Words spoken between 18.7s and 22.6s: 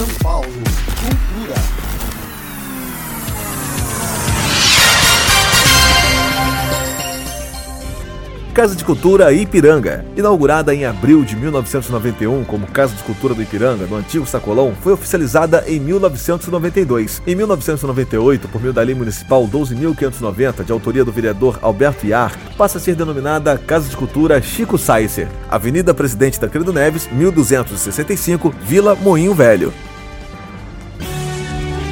da Lei Municipal 12.590, de autoria do vereador Alberto Iar,